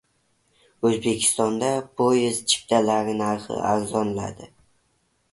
[0.87, 1.67] O‘zbekistonda
[2.01, 4.49] poezd chiptalari narxi arzonladi